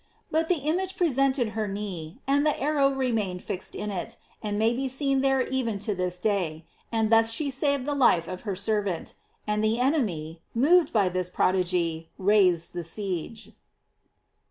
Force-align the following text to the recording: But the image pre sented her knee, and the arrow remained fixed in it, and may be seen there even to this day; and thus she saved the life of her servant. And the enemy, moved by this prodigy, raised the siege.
But 0.31 0.47
the 0.47 0.55
image 0.55 0.97
pre 0.97 1.09
sented 1.11 1.51
her 1.51 1.67
knee, 1.67 2.17
and 2.25 2.43
the 2.43 2.59
arrow 2.59 2.89
remained 2.89 3.43
fixed 3.43 3.75
in 3.75 3.91
it, 3.91 4.17
and 4.41 4.57
may 4.57 4.73
be 4.73 4.87
seen 4.89 5.21
there 5.21 5.41
even 5.43 5.77
to 5.77 5.93
this 5.93 6.17
day; 6.17 6.65
and 6.91 7.11
thus 7.11 7.31
she 7.31 7.51
saved 7.51 7.85
the 7.85 7.93
life 7.93 8.27
of 8.27 8.41
her 8.41 8.55
servant. 8.55 9.13
And 9.45 9.63
the 9.63 9.79
enemy, 9.79 10.41
moved 10.55 10.91
by 10.91 11.07
this 11.09 11.29
prodigy, 11.29 12.09
raised 12.17 12.73
the 12.73 12.83
siege. 12.83 13.51